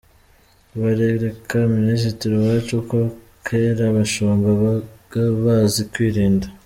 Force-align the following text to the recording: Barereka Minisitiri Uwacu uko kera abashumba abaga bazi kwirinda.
Barereka 0.79 1.57
Minisitiri 1.75 2.31
Uwacu 2.35 2.73
uko 2.81 2.97
kera 3.45 3.83
abashumba 3.91 4.47
abaga 4.55 5.21
bazi 5.43 5.81
kwirinda. 5.91 6.47